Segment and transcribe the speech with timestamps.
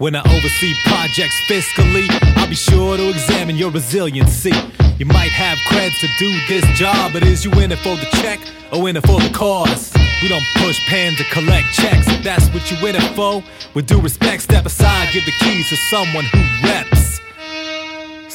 [0.00, 2.08] When I oversee projects fiscally,
[2.38, 4.54] I'll be sure to examine your resiliency.
[4.96, 8.08] You might have creds to do this job, but is you in it for the
[8.22, 8.40] check
[8.72, 9.92] or in it for the cause?
[10.22, 12.08] We don't push pen to collect checks.
[12.08, 13.44] If that's what you in it for,
[13.74, 17.20] with due respect, step aside, give the keys to someone who reps.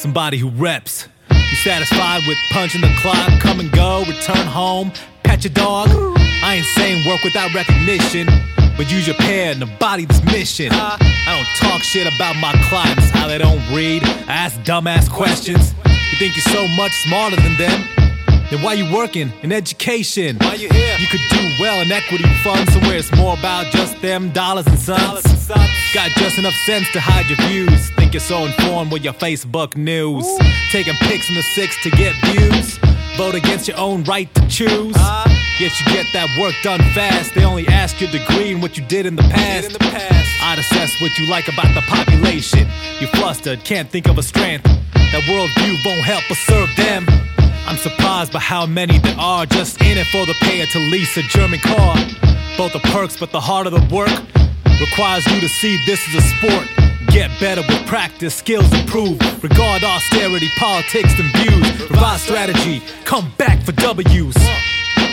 [0.00, 1.08] Somebody who reps.
[1.32, 4.92] You satisfied with punching the clock, come and go, return home,
[5.24, 5.88] pet your dog?
[6.44, 8.28] I ain't saying work without recognition,
[8.76, 10.68] but use your pen to body this mission.
[10.72, 15.74] I don't talk shit about my clients, how they don't read, I ask dumbass questions.
[16.10, 17.84] You think you're so much smarter than them?
[18.50, 20.36] Then why you working in education?
[20.38, 20.96] Why you here?
[20.98, 24.78] You could do well in equity funds somewhere it's more about just them dollars and
[24.78, 25.02] cents.
[25.02, 25.92] Dollars and cents.
[25.92, 27.90] Got just enough sense to hide your views.
[27.90, 30.24] Think you're so informed with your Facebook news.
[30.70, 32.78] Taking pics in the six to get views.
[33.16, 34.94] Vote against your own right to choose.
[34.96, 35.25] Uh.
[35.58, 37.34] Yet you get that work done fast.
[37.34, 39.68] They only ask your degree and what you did in the past.
[39.68, 40.28] in the past.
[40.42, 42.68] I'd assess what you like about the population.
[43.00, 44.64] You flustered, can't think of a strength.
[44.64, 47.06] That worldview won't help but serve them.
[47.66, 51.16] I'm surprised by how many there are just in it for the payer to lease
[51.16, 51.96] a German car.
[52.58, 54.12] Both the perks, but the heart of the work
[54.78, 56.68] requires you to see this as a sport.
[57.08, 59.18] Get better with practice, skills improve.
[59.42, 61.90] Regard austerity, politics, and views.
[61.90, 64.36] Revise strategy, come back for W's.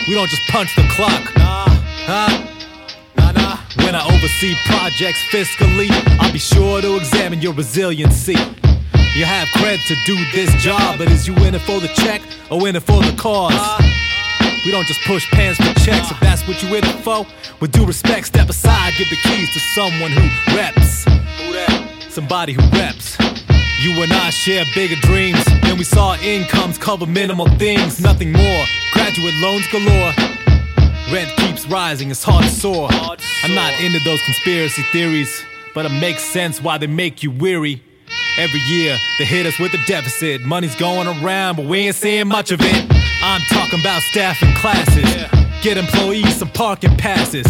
[0.06, 1.64] We don't just punch the clock, Nah,
[2.06, 2.46] huh?
[3.16, 3.56] nah, nah.
[3.84, 5.88] When I oversee projects fiscally,
[6.20, 8.36] I'll be sure to examine your resiliency.
[9.14, 12.20] You have cred to do this job, but is you in it for the check
[12.50, 13.52] or in it for the cause?
[14.66, 16.10] We don't just push pans for checks.
[16.10, 17.24] If that's what you in it for,
[17.60, 21.06] with due respect, step aside, give the keys to someone who reps.
[22.12, 23.16] Somebody who reps.
[23.80, 28.64] You and I share bigger dreams, and we saw incomes cover minimal things, nothing more.
[29.04, 30.14] Graduate loans galore.
[31.12, 32.88] Rent keeps rising, it's hard to soar.
[33.42, 37.82] I'm not into those conspiracy theories, but it makes sense why they make you weary.
[38.38, 40.40] Every year, they hit us with a deficit.
[40.40, 42.86] Money's going around, but we ain't seeing much of it.
[43.22, 45.04] I'm talking about staffing classes.
[45.60, 47.46] Get employees some parking passes.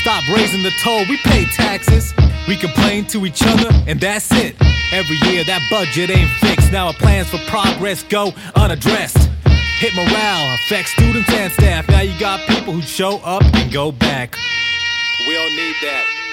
[0.00, 2.14] Stop raising the toll, we pay taxes.
[2.48, 4.56] We complain to each other, and that's it.
[4.90, 6.72] Every year, that budget ain't fixed.
[6.72, 9.33] Now our plans for progress go unaddressed.
[9.80, 11.88] Hit morale, affect students and staff.
[11.88, 14.36] Now you got people who show up and go back.
[15.26, 16.23] We don't need that.